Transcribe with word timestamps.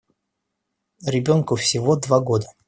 Ребенку 1.05 1.53
всего 1.55 1.95
два 1.95 2.21
года. 2.21 2.47